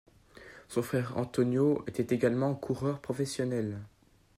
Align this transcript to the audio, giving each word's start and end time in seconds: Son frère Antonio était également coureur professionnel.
Son 0.67 0.81
frère 0.81 1.15
Antonio 1.15 1.83
était 1.85 2.15
également 2.15 2.55
coureur 2.55 2.99
professionnel. 3.01 3.77